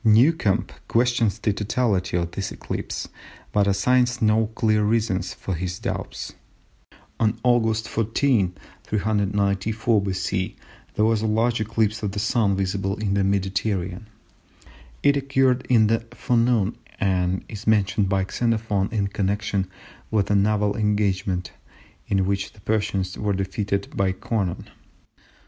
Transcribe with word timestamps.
Newcomb 0.03 0.65
questions 0.87 1.37
the 1.37 1.53
totality 1.53 2.17
of 2.17 2.31
this 2.31 2.51
eclipse, 2.51 3.07
but 3.51 3.67
assigns 3.67 4.19
no 4.19 4.47
clear 4.47 4.81
reasons 4.83 5.35
for 5.35 5.53
his 5.53 5.77
doubts. 5.77 6.33
On 7.19 7.37
August 7.43 7.87
14, 7.87 8.55
394 8.83 10.01
B.C., 10.01 10.55
there 10.95 11.05
was 11.05 11.21
a 11.21 11.27
large 11.27 11.61
eclipse 11.61 12.01
of 12.01 12.13
the 12.13 12.19
Sun 12.19 12.55
visible 12.57 12.95
in 12.97 13.13
the 13.13 13.23
Mediterranean. 13.23 14.07
It 15.03 15.17
occurred 15.17 15.67
in 15.69 15.85
the 15.85 15.99
forenoon, 16.15 16.79
and 16.99 17.45
is 17.47 17.67
mentioned 17.67 18.09
by 18.09 18.25
Xenophon 18.25 18.89
in 18.91 19.07
connection 19.07 19.69
with 20.09 20.31
a 20.31 20.35
naval 20.35 20.75
engagement 20.77 21.51
in 22.07 22.25
which 22.25 22.53
the 22.53 22.61
Persians 22.61 23.15
were 23.19 23.33
defeated 23.33 23.87
by 23.95 24.13
Conon. 24.13 24.67